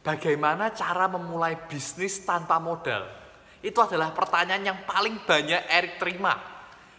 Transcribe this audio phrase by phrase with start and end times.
[0.00, 3.04] Bagaimana cara memulai bisnis tanpa modal?
[3.60, 6.40] Itu adalah pertanyaan yang paling banyak Erik terima.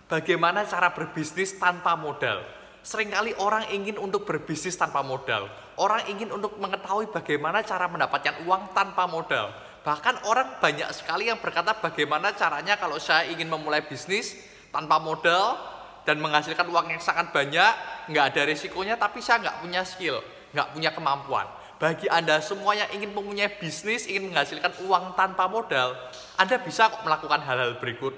[0.06, 2.46] Bagaimana cara berbisnis tanpa modal?
[2.86, 5.50] Seringkali orang ingin untuk berbisnis tanpa modal.
[5.82, 9.50] Orang ingin untuk mengetahui bagaimana cara mendapatkan uang tanpa modal.
[9.82, 14.38] Bahkan orang banyak sekali yang berkata bagaimana caranya kalau saya ingin memulai bisnis
[14.70, 15.58] tanpa modal
[16.06, 17.74] dan menghasilkan uang yang sangat banyak,
[18.14, 20.22] nggak ada risikonya tapi saya nggak punya skill,
[20.54, 21.50] nggak punya kemampuan.
[21.82, 25.98] Bagi Anda semua yang ingin mempunyai bisnis, ingin menghasilkan uang tanpa modal,
[26.38, 28.14] Anda bisa melakukan hal-hal berikut.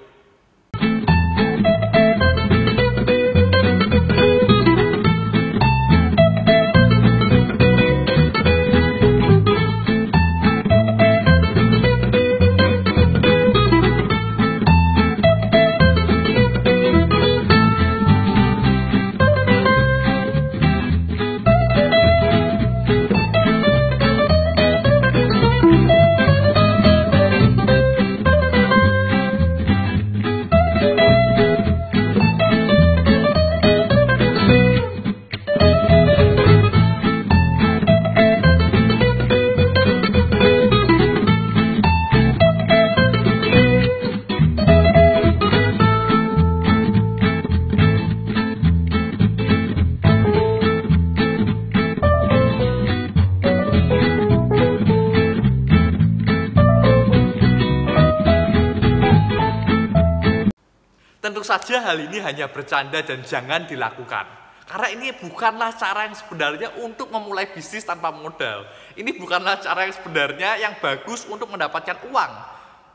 [61.44, 64.24] Saja hal ini hanya bercanda dan jangan dilakukan.
[64.64, 68.64] Karena ini bukanlah cara yang sebenarnya untuk memulai bisnis tanpa modal.
[68.96, 72.32] Ini bukanlah cara yang sebenarnya yang bagus untuk mendapatkan uang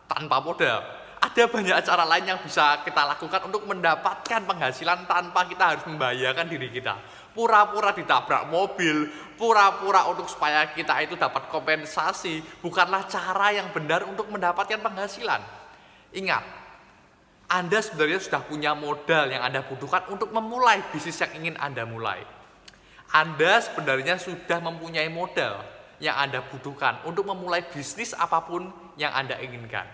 [0.09, 0.81] tanpa modal.
[1.19, 6.47] Ada banyak cara lain yang bisa kita lakukan untuk mendapatkan penghasilan tanpa kita harus membahayakan
[6.49, 6.95] diri kita.
[7.35, 9.05] Pura-pura ditabrak mobil,
[9.37, 15.43] pura-pura untuk supaya kita itu dapat kompensasi, bukanlah cara yang benar untuk mendapatkan penghasilan.
[16.15, 16.58] Ingat,
[17.49, 22.21] anda sebenarnya sudah punya modal yang Anda butuhkan untuk memulai bisnis yang ingin Anda mulai.
[23.09, 25.65] Anda sebenarnya sudah mempunyai modal
[25.97, 28.69] yang Anda butuhkan untuk memulai bisnis apa pun
[29.01, 29.89] yang Anda inginkan.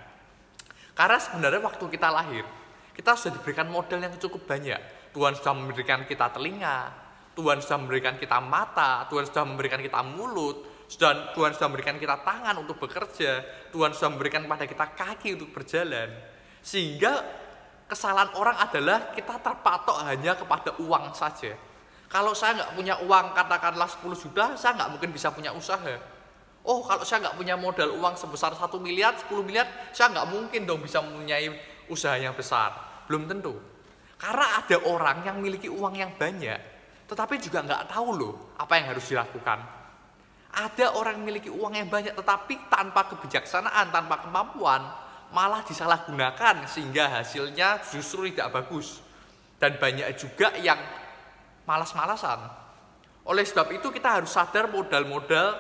[1.00, 2.44] Karena sebenarnya waktu kita lahir,
[2.92, 4.80] kita sudah diberikan modal yang cukup banyak.
[5.16, 6.92] Tuhan sudah memberikan kita telinga,
[7.40, 12.20] Tuhan sudah memberikan kita mata, Tuhan sudah memberikan kita mulut, sudah, Tuhan sudah memberikan kita
[12.20, 16.12] tangan untuk bekerja, Tuhan sudah memberikan kepada kita kaki untuk berjalan.
[16.60, 17.45] Sehingga
[17.86, 21.54] kesalahan orang adalah kita terpatok hanya kepada uang saja.
[22.10, 25.96] Kalau saya nggak punya uang katakanlah 10 juta, saya nggak mungkin bisa punya usaha.
[26.66, 30.66] Oh, kalau saya nggak punya modal uang sebesar 1 miliar, 10 miliar, saya nggak mungkin
[30.66, 31.54] dong bisa mempunyai
[31.90, 32.74] usaha yang besar.
[33.06, 33.54] Belum tentu.
[34.18, 36.58] Karena ada orang yang memiliki uang yang banyak,
[37.06, 39.60] tetapi juga nggak tahu loh apa yang harus dilakukan.
[40.56, 44.82] Ada orang memiliki uang yang banyak, tetapi tanpa kebijaksanaan, tanpa kemampuan,
[45.34, 49.02] malah disalahgunakan sehingga hasilnya justru tidak bagus.
[49.56, 50.78] Dan banyak juga yang
[51.64, 52.46] malas-malasan.
[53.26, 55.58] Oleh sebab itu kita harus sadar modal-modal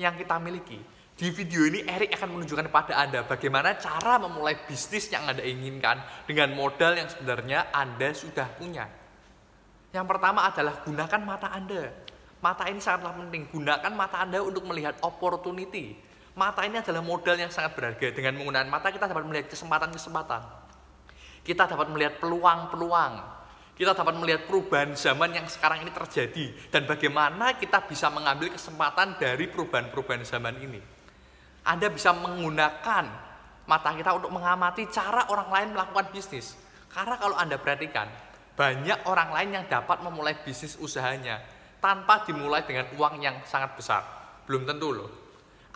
[0.00, 0.80] yang kita miliki.
[1.18, 5.98] Di video ini Erik akan menunjukkan kepada Anda bagaimana cara memulai bisnis yang Anda inginkan
[6.30, 8.86] dengan modal yang sebenarnya Anda sudah punya.
[9.90, 11.90] Yang pertama adalah gunakan mata Anda.
[12.38, 13.50] Mata ini sangatlah penting.
[13.50, 15.98] Gunakan mata Anda untuk melihat opportunity,
[16.38, 18.14] Mata ini adalah modal yang sangat berharga.
[18.14, 20.42] Dengan menggunakan mata kita dapat melihat kesempatan-kesempatan.
[21.42, 23.12] Kita dapat melihat peluang-peluang.
[23.74, 29.18] Kita dapat melihat perubahan zaman yang sekarang ini terjadi dan bagaimana kita bisa mengambil kesempatan
[29.18, 30.78] dari perubahan-perubahan zaman ini.
[31.66, 33.04] Anda bisa menggunakan
[33.66, 36.54] mata kita untuk mengamati cara orang lain melakukan bisnis.
[36.90, 38.10] Karena kalau Anda perhatikan,
[38.54, 41.42] banyak orang lain yang dapat memulai bisnis usahanya
[41.82, 44.02] tanpa dimulai dengan uang yang sangat besar.
[44.46, 45.27] Belum tentu loh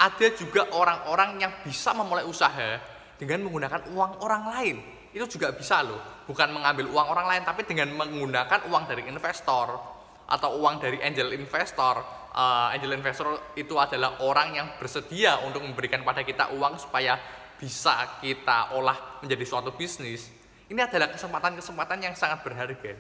[0.03, 2.83] ada juga orang-orang yang bisa memulai usaha
[3.15, 4.77] dengan menggunakan uang orang lain.
[5.15, 9.79] Itu juga bisa loh, bukan mengambil uang orang lain, tapi dengan menggunakan uang dari investor
[10.27, 12.03] atau uang dari angel investor.
[12.33, 17.21] Uh, angel investor itu adalah orang yang bersedia untuk memberikan pada kita uang supaya
[17.61, 20.33] bisa kita olah menjadi suatu bisnis.
[20.67, 22.97] Ini adalah kesempatan-kesempatan yang sangat berharga.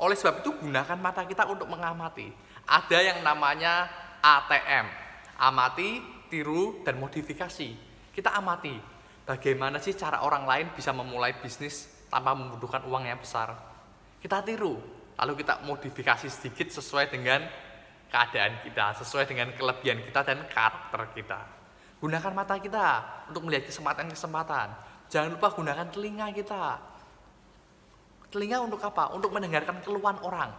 [0.00, 2.26] Oleh sebab itu gunakan mata kita untuk mengamati.
[2.64, 3.86] Ada yang namanya
[4.24, 4.88] ATM.
[5.36, 7.68] Amati, tiru, dan modifikasi.
[8.10, 8.74] Kita amati
[9.22, 13.54] bagaimana sih cara orang lain bisa memulai bisnis tanpa membutuhkan uang yang besar.
[14.18, 14.74] Kita tiru,
[15.14, 17.46] lalu kita modifikasi sedikit sesuai dengan
[18.10, 21.40] keadaan kita, sesuai dengan kelebihan kita dan karakter kita.
[22.02, 22.86] Gunakan mata kita
[23.30, 24.68] untuk melihat kesempatan-kesempatan.
[25.10, 26.78] Jangan lupa gunakan telinga kita.
[28.34, 29.14] Telinga untuk apa?
[29.14, 30.50] Untuk mendengarkan keluhan orang.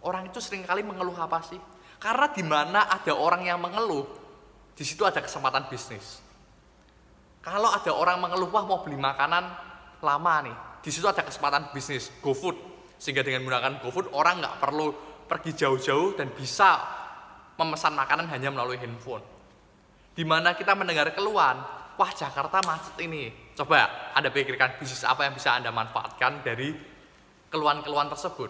[0.00, 1.60] Orang itu sering kali mengeluh apa sih?
[2.00, 4.08] Karena di mana ada orang yang mengeluh,
[4.80, 6.24] di situ ada kesempatan bisnis.
[7.44, 9.44] Kalau ada orang mengeluh wah mau beli makanan
[10.00, 12.56] lama nih, di situ ada kesempatan bisnis GoFood.
[12.96, 14.88] Sehingga dengan menggunakan GoFood orang nggak perlu
[15.28, 16.80] pergi jauh-jauh dan bisa
[17.60, 19.20] memesan makanan hanya melalui handphone.
[20.16, 21.60] Di mana kita mendengar keluhan,
[22.00, 23.52] wah Jakarta macet ini.
[23.52, 26.72] Coba Anda pikirkan bisnis apa yang bisa Anda manfaatkan dari
[27.52, 28.48] keluhan-keluhan tersebut.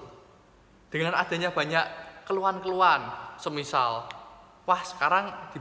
[0.94, 1.84] Dengan adanya banyak
[2.22, 4.19] keluhan-keluhan, semisal
[4.64, 5.58] wah sekarang di,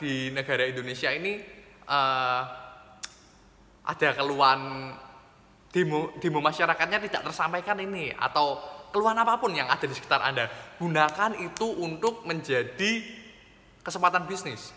[0.00, 1.40] di negara Indonesia ini
[1.86, 2.42] uh,
[3.82, 4.92] ada keluhan
[5.72, 8.60] demo, demo masyarakatnya tidak tersampaikan ini atau
[8.92, 10.46] keluhan apa pun yang ada di sekitar Anda,
[10.76, 13.02] gunakan itu untuk menjadi
[13.80, 14.70] kesempatan bisnis.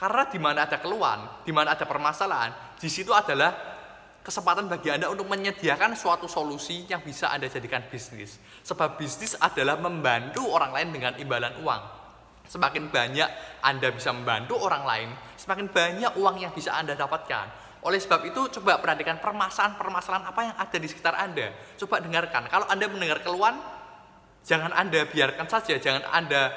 [0.00, 3.54] Karena di mana ada keluhan, di mana ada permasalahan, di situ adalah
[4.26, 8.42] kesempatan bagi Anda untuk menyediakan suatu solusi yang bisa Anda jadikan bisnis.
[8.66, 12.01] Sebab bisnis adalah membantu orang lain dengan imbalan uang.
[12.52, 13.28] Semakin banyak
[13.64, 15.08] Anda bisa membantu orang lain,
[15.40, 17.80] semakin banyak uang yang bisa Anda dapatkan.
[17.88, 21.48] Oleh sebab itu, coba perhatikan permasalahan-permasalahan apa yang ada di sekitar Anda.
[21.80, 22.52] Coba dengarkan.
[22.52, 23.56] Kalau Anda mendengar keluhan,
[24.44, 26.52] jangan Anda biarkan saja, jangan Anda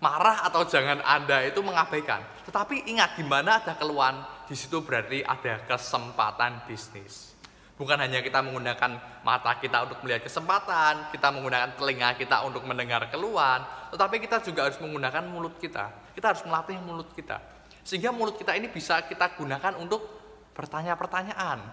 [0.00, 2.48] marah atau jangan Anda itu mengabaikan.
[2.48, 4.16] Tetapi ingat di mana ada keluhan,
[4.48, 7.31] di situ berarti ada kesempatan bisnis.
[7.72, 13.08] Bukan hanya kita menggunakan mata kita untuk melihat kesempatan, kita menggunakan telinga kita untuk mendengar
[13.08, 15.88] keluhan, tetapi kita juga harus menggunakan mulut kita.
[16.12, 17.40] Kita harus melatih mulut kita.
[17.82, 20.04] Sehingga mulut kita ini bisa kita gunakan untuk
[20.52, 21.64] bertanya pertanyaan.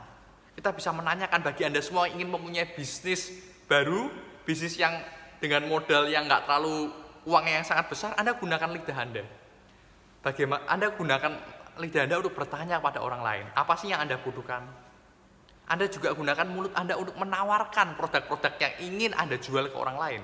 [0.55, 3.31] Kita bisa menanyakan bagi Anda semua ingin mempunyai bisnis
[3.67, 4.09] baru,
[4.47, 4.97] bisnis yang
[5.39, 6.91] dengan modal yang nggak terlalu
[7.27, 9.23] uang yang sangat besar, Anda gunakan lidah Anda.
[10.23, 11.31] Bagaimana Anda gunakan
[11.79, 14.88] lidah Anda untuk bertanya kepada orang lain, apa sih yang Anda butuhkan?
[15.69, 20.21] Anda juga gunakan mulut Anda untuk menawarkan produk-produk yang ingin Anda jual ke orang lain.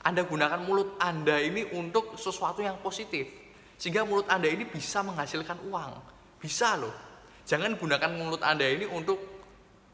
[0.00, 3.28] Anda gunakan mulut Anda ini untuk sesuatu yang positif.
[3.76, 5.92] Sehingga mulut Anda ini bisa menghasilkan uang.
[6.40, 6.96] Bisa loh.
[7.44, 9.20] Jangan gunakan mulut Anda ini untuk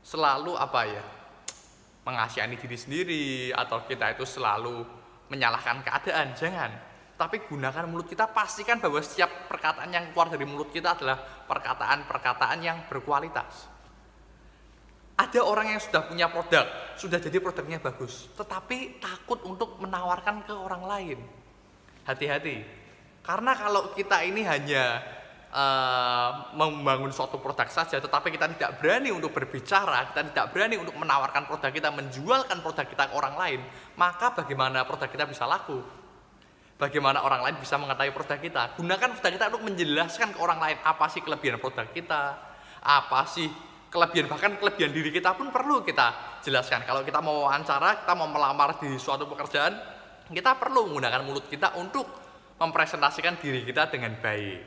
[0.06, 1.04] selalu apa ya?
[2.06, 4.86] Mengasihani diri sendiri atau kita itu selalu
[5.34, 6.30] menyalahkan keadaan.
[6.38, 6.70] Jangan.
[7.18, 11.18] Tapi gunakan mulut kita pastikan bahwa setiap perkataan yang keluar dari mulut kita adalah
[11.50, 13.73] perkataan-perkataan yang berkualitas.
[15.14, 16.66] Ada orang yang sudah punya produk,
[16.98, 21.18] sudah jadi produknya bagus, tetapi takut untuk menawarkan ke orang lain.
[22.02, 22.66] Hati-hati,
[23.22, 25.00] karena kalau kita ini hanya
[25.54, 30.98] uh, membangun suatu produk saja, tetapi kita tidak berani untuk berbicara, kita tidak berani untuk
[30.98, 33.60] menawarkan produk kita, menjualkan produk kita ke orang lain,
[33.94, 35.78] maka bagaimana produk kita bisa laku?
[36.74, 38.62] Bagaimana orang lain bisa mengetahui produk kita?
[38.82, 42.34] Gunakan produk kita untuk menjelaskan ke orang lain apa sih kelebihan produk kita,
[42.82, 43.46] apa sih
[43.94, 46.82] kelebihan bahkan kelebihan diri kita pun perlu kita jelaskan.
[46.82, 49.70] Kalau kita mau wawancara, kita mau melamar di suatu pekerjaan,
[50.34, 52.02] kita perlu menggunakan mulut kita untuk
[52.58, 54.58] mempresentasikan diri kita dengan baik.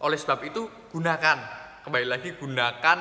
[0.00, 1.36] Oleh sebab itu, gunakan
[1.84, 2.98] kembali lagi gunakan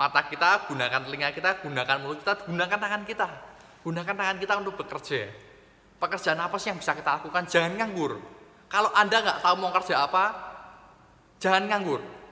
[0.00, 3.28] mata kita, gunakan telinga kita, gunakan mulut kita, gunakan tangan kita.
[3.84, 5.28] Gunakan tangan kita untuk bekerja.
[6.00, 7.44] Pekerjaan apa sih yang bisa kita lakukan?
[7.52, 8.16] Jangan nganggur.
[8.72, 10.24] Kalau Anda nggak tahu mau kerja apa,
[11.36, 12.23] jangan nganggur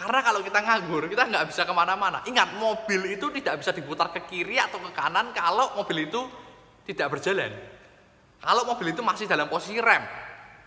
[0.00, 2.24] karena kalau kita nganggur, kita nggak bisa ke mana-mana.
[2.24, 6.24] Ingat, mobil itu tidak bisa diputar ke kiri atau ke kanan kalau mobil itu
[6.88, 7.52] tidak berjalan.
[8.40, 10.00] Kalau mobil itu masih dalam posisi rem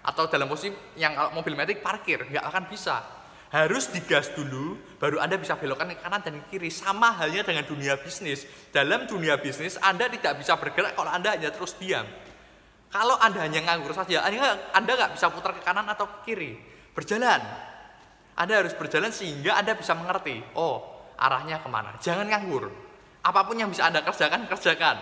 [0.05, 0.69] atau dalam posisi
[1.01, 3.01] yang kalau mobil metik parkir, nggak akan bisa.
[3.49, 6.69] Harus digas dulu, baru Anda bisa belokkan ke kanan dan ke kiri.
[6.69, 8.45] Sama halnya dengan dunia bisnis.
[8.69, 12.05] Dalam dunia bisnis, Anda tidak bisa bergerak kalau Anda hanya terus diam.
[12.93, 14.29] Kalau Anda hanya nganggur saja,
[14.77, 16.53] Anda nggak bisa putar ke kanan atau ke kiri.
[16.93, 17.41] Berjalan,
[18.33, 20.81] anda harus berjalan sehingga Anda bisa mengerti, oh
[21.21, 21.93] arahnya ke mana.
[22.01, 22.65] Jangan nganggur.
[23.23, 24.97] Apa pun yang bisa Anda kerjakan, kerjakan.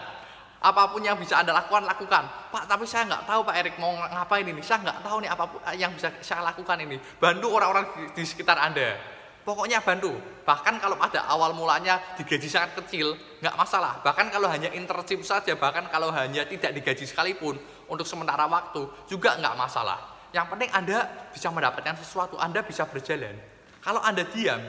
[0.62, 2.24] Apa pun yang bisa Anda lakukan, lakukan.
[2.54, 4.62] Pak, tapi saya nggak tahu Pak Erik mau ngapain ini.
[4.62, 7.00] Saya nggak tahu nih apa pun yang bisa saya lakukan ini.
[7.18, 9.00] Bantu orang-orang di, sekitar Anda.
[9.42, 10.14] Pokoknya bantu.
[10.46, 13.98] Bahkan kalau pada awal mulanya digaji sangat kecil, nggak masalah.
[14.06, 17.58] Bahkan kalau hanya internship saja, bahkan kalau hanya tidak digaji sekalipun
[17.90, 23.36] untuk sementara waktu, juga nggak masalah yang penting Anda bisa mendapatkan sesuatu, Anda bisa berjalan.
[23.84, 24.64] Kalau Anda diam,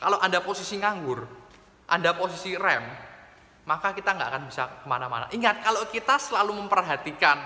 [0.00, 1.28] kalau Anda posisi nganggur,
[1.88, 2.84] Anda posisi rem,
[3.68, 5.28] maka kita nggak akan bisa ke mana-mana.
[5.36, 7.36] Ingat, kalau kita selalu memperhatikan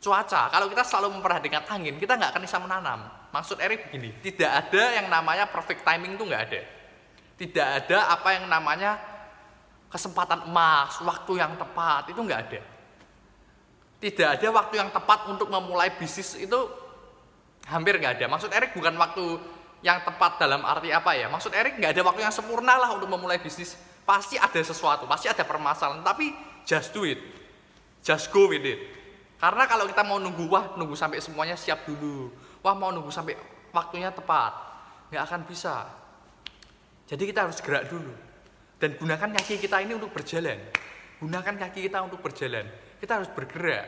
[0.00, 3.00] cuaca, kalau kita selalu memperhatikan angin, kita nggak akan bisa menanam.
[3.30, 6.60] Maksud Erik begini, tidak ada yang namanya perfect timing itu nggak ada.
[7.36, 8.96] Tidak ada apa yang namanya
[9.92, 12.79] kesempatan emas, waktu yang tepat, itu nggak ada
[14.00, 16.58] tidak ada waktu yang tepat untuk memulai bisnis itu
[17.68, 18.26] hampir nggak ada.
[18.32, 19.24] Maksud Erik bukan waktu
[19.84, 21.28] yang tepat dalam arti apa ya?
[21.28, 23.76] Maksud Erik nggak ada waktu yang sempurna lah untuk memulai bisnis.
[24.08, 26.00] Pasti ada sesuatu, pasti ada permasalahan.
[26.00, 26.32] Tapi
[26.64, 27.20] just do it,
[28.00, 28.80] just go with it.
[29.36, 32.32] Karena kalau kita mau nunggu wah nunggu sampai semuanya siap dulu.
[32.60, 33.36] wah mau nunggu sampai
[33.72, 34.52] waktunya tepat
[35.10, 35.88] nggak akan bisa
[37.10, 38.12] jadi kita harus gerak dulu
[38.78, 40.58] dan gunakan kaki kita ini untuk berjalan
[41.18, 42.68] gunakan kaki kita untuk berjalan
[43.00, 43.86] kita harus bergerak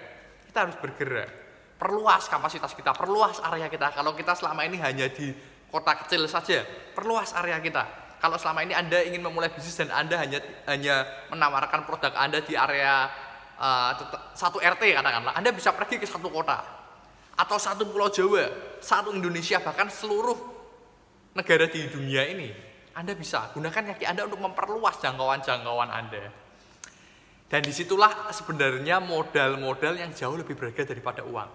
[0.48, 1.30] kita harus bergerak
[1.76, 5.30] perluas kapasitas kita perluas area kita kalau kita selama ini hanya di
[5.68, 6.64] kota kecil saja
[6.96, 7.84] perluas area kita
[8.22, 10.38] kalau selama ini Anda ingin memulai bisnis dan Anda hanya
[10.70, 13.10] hanya menawarkan produk Anda di area
[13.62, 13.90] uh,
[14.34, 16.58] satu RT katakanlah, Anda bisa pergi ke satu kota
[17.32, 20.36] atau satu pulau Jawa, satu Indonesia bahkan seluruh
[21.38, 22.50] negara di dunia ini.
[22.92, 26.28] Anda bisa gunakan kaki Anda untuk memperluas jangkauan-jangkauan Anda.
[27.52, 31.50] Dan di situlah sebenarnya modal-modal yang jauh lebih berharga daripada uang.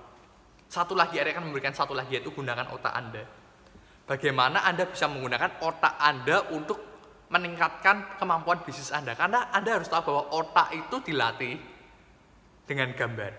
[0.69, 3.25] Satu lagi, area akan memberikan satu lagi yaitu gunakan otak Anda
[4.07, 6.79] bagaimana Anda bisa menggunakan otak Anda untuk
[7.27, 9.13] meningkatkan kemampuan bisnis Anda.
[9.13, 11.59] Karena Anda harus tahu bahwa otak itu dilatih
[12.63, 13.33] dengan gambar.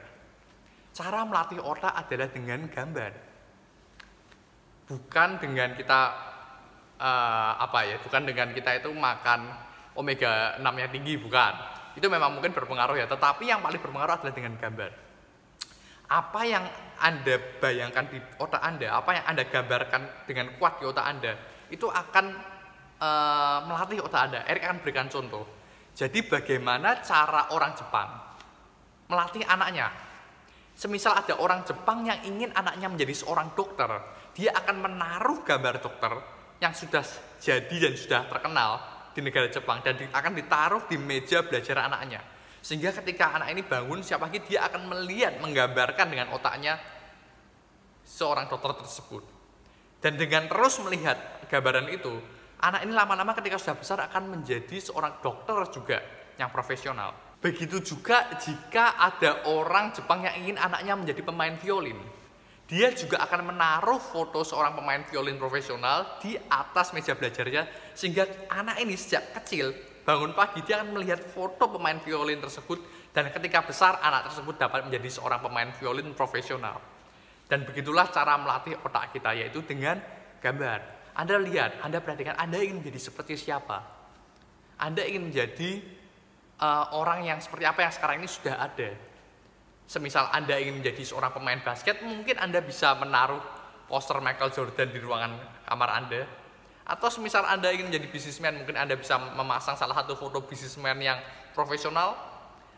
[0.92, 3.12] Cara melatih otak adalah dengan gambar.
[4.88, 6.00] Bukan dengan kita
[7.00, 9.40] uh, apa ya, bukan dengan kita itu makan
[9.96, 11.77] omega 6 yang tinggi, bukan.
[11.98, 14.90] Itu memang mungkin berpengaruh ya, tetapi yang paling berpengaruh adalah dengan gambar.
[16.08, 16.64] Apa yang
[16.98, 21.32] anda bayangkan di otak Anda, apa yang Anda gambarkan dengan kuat di otak Anda,
[21.70, 22.26] itu akan
[22.98, 24.40] uh, melatih otak Anda.
[24.50, 25.46] Erik akan berikan contoh.
[25.94, 28.10] Jadi bagaimana cara orang Jepang
[29.06, 29.94] melatih anaknya?
[30.74, 33.90] Semisal ada orang Jepang yang ingin anaknya menjadi seorang dokter,
[34.34, 36.12] dia akan menaruh gambar dokter
[36.58, 37.02] yang sudah
[37.38, 42.22] jadi dan sudah terkenal di negara Jepang dan akan ditaruh di meja belajar anaknya
[42.58, 46.76] sehingga ketika anak ini bangun, siap pagi dia akan melihat, menggambarkan dengan otaknya
[48.02, 49.22] seorang dokter tersebut.
[49.98, 52.18] Dan dengan terus melihat gambaran itu,
[52.62, 55.98] anak ini lama-lama ketika sudah besar akan menjadi seorang dokter juga
[56.38, 57.14] yang profesional.
[57.38, 61.98] Begitu juga jika ada orang Jepang yang ingin anaknya menjadi pemain violin.
[62.68, 68.84] Dia juga akan menaruh foto seorang pemain violin profesional di atas meja belajarnya sehingga anak
[68.84, 69.72] ini sejak kecil
[70.04, 72.80] bangun pagi dia akan melihat foto pemain violin tersebut
[73.16, 76.76] dan ketika besar anak tersebut dapat menjadi seorang pemain violin profesional.
[77.48, 79.96] Dan begitulah cara melatih otak kita yaitu dengan
[80.44, 81.12] gambar.
[81.16, 83.80] Anda lihat, Anda perhatikan, Anda ingin menjadi seperti siapa?
[84.76, 85.80] Anda ingin menjadi
[86.60, 89.07] uh, orang yang seperti apa yang sekarang ini sudah ada.
[89.88, 93.40] Semisal Anda ingin menjadi seorang pemain basket, mungkin Anda bisa menaruh
[93.88, 96.28] poster Michael Jordan di ruangan kamar Anda
[96.88, 101.20] atau semisal Anda ingin menjadi bisnismen, mungkin Anda bisa memasang salah satu foto bisnismen yang
[101.52, 102.16] profesional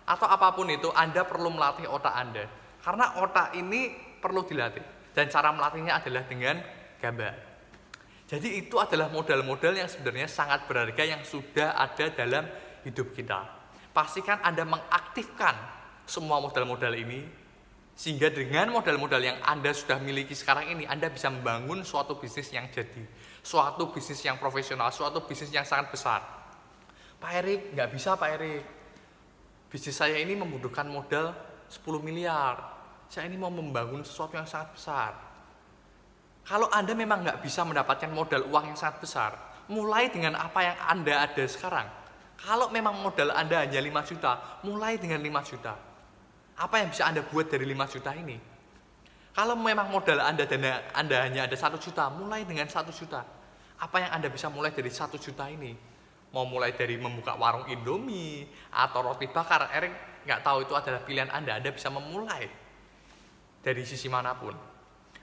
[0.02, 2.43] atau apa pun itu, Anda perlu melatih otak Anda.
[2.83, 6.59] Karena otak ini perlu dilatih dan cara melatihnya adalah dengan
[6.99, 7.35] gambar.
[8.26, 12.50] Jadi itu adalah modal-modal yang sebenarnya sangat berharga yang sudah ada dalam
[12.83, 13.47] hidup kita.
[13.95, 15.55] Pastikan Anda mengaktifkan
[16.11, 17.23] semua modal-modal ini
[17.95, 22.67] sehingga dengan modal-modal yang Anda sudah miliki sekarang ini, Anda bisa membangun suatu bisnis yang
[22.73, 23.07] jadi
[23.40, 26.21] suatu bisnis yang profesional, suatu bisnis yang sangat besar.
[27.21, 28.64] Pak Erik, nggak bisa Pak Erik.
[29.69, 31.37] Bisnis saya ini membutuhkan modal
[31.69, 32.81] 10 miliar.
[33.11, 35.12] Saya ini mau membangun sesuatu yang sangat besar.
[36.47, 39.31] Kalau Anda memang nggak bisa mendapatkan modal uang yang sangat besar,
[39.69, 41.88] mulai dengan apa yang Anda ada sekarang.
[42.40, 44.33] Kalau memang modal Anda hanya 5 juta,
[44.64, 45.89] mulai dengan 5 juta.
[46.61, 48.37] Apa yang bisa Anda buat dari 5 juta ini?
[49.33, 53.25] Kalau memang modal Anda dana Anda hanya ada satu juta, mulai dengan satu juta.
[53.81, 55.73] Apa yang Anda bisa mulai dari satu juta ini?
[56.37, 58.45] Mau mulai dari membuka warung Indomie
[58.76, 61.57] atau roti bakar, Erik nggak tahu itu adalah pilihan Anda.
[61.57, 62.45] Anda bisa memulai
[63.64, 64.52] dari sisi mana pun.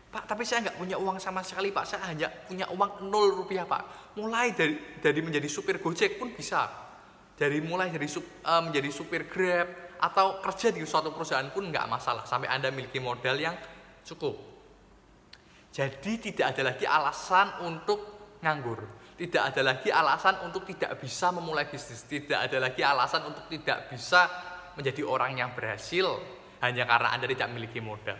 [0.07, 1.85] Pak, tapi saya nggak punya uang sama sekali, Pak.
[1.85, 4.17] Saya hanya punya uang nol rupiah, Pak.
[4.17, 6.65] Mulai dari dari menjadi supir Gojek pun bisa.
[7.37, 11.85] Dari mulai dari sup, uh, menjadi supir Grab atau kerja di suatu perusahaan pun nggak
[11.89, 13.55] masalah sampai Anda memiliki modal yang
[14.07, 14.39] Cukup.
[15.75, 17.99] Jadi tidak ada lagi alasan untuk
[18.39, 18.87] nganggur.
[19.19, 22.07] Tidak ada lagi alasan untuk tidak bisa memulai bisnis.
[22.07, 24.31] Tidak ada lagi alasan untuk tidak bisa
[24.79, 26.07] menjadi orang yang berhasil
[26.63, 28.15] hanya karena Anda tidak memiliki modal.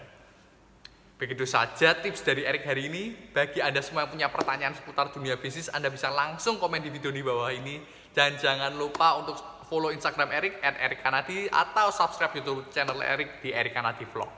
[1.17, 3.15] Begitu saja tips dari Erik hari ini.
[3.31, 7.15] Bagi Anda semua yang punya pertanyaan seputar dunia bisnis, Anda bisa langsung komen di video
[7.15, 7.79] di bawah ini.
[8.11, 13.43] Dan jangan lupa untuk follow Instagram Erik at Erik Kanadi atau subscribe YouTube channel Erik
[13.43, 14.31] di Erik Kanadi Vlog.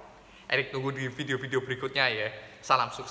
[0.49, 2.27] Erik tunggu di video-video berikutnya ya.
[2.59, 3.07] Salam sukses.